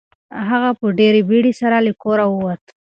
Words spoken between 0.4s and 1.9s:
هغه په ډېرې بیړې سره